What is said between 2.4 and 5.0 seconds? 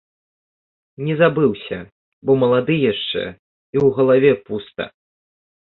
малады яшчэ і ў галаве пуста.